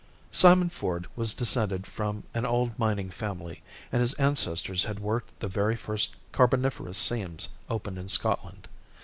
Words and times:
Simon 0.31 0.71
Ford 0.71 1.05
was 1.15 1.35
descended 1.35 1.85
from 1.85 2.23
an 2.33 2.43
old 2.43 2.79
mining 2.79 3.11
family, 3.11 3.61
and 3.91 4.01
his 4.01 4.15
ancestors 4.15 4.85
had 4.85 4.99
worked 4.99 5.39
the 5.41 5.47
very 5.47 5.75
first 5.75 6.15
carboniferous 6.31 6.97
seams 6.97 7.49
opened 7.69 7.99
in 7.99 8.07
Scotland. 8.07 8.67